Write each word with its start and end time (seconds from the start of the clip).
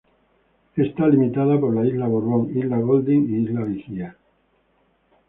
Está 0.77 1.07
limitada 1.07 1.59
por 1.59 1.75
la 1.75 1.85
isla 1.85 2.07
Borbón, 2.07 2.57
isla 2.57 2.79
Golding 2.79 3.29
y 3.29 3.43
isla 3.47 3.63
Vigía. 3.65 4.17